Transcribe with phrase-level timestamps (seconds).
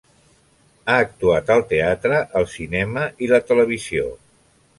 [0.85, 4.11] Ha actuat al teatre, el cinema i la televisió.